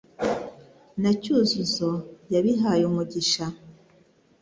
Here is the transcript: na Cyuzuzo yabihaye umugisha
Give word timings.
na 1.01 1.11
Cyuzuzo 1.21 1.91
yabihaye 2.33 2.83
umugisha 2.89 3.45